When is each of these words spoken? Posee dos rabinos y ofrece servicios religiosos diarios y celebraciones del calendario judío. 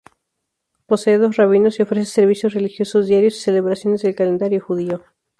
Posee 0.87 1.19
dos 1.19 1.37
rabinos 1.37 1.77
y 1.77 1.83
ofrece 1.83 2.09
servicios 2.11 2.55
religiosos 2.55 3.05
diarios 3.05 3.35
y 3.37 3.41
celebraciones 3.41 4.01
del 4.01 4.15
calendario 4.15 4.59
judío. 4.59 5.03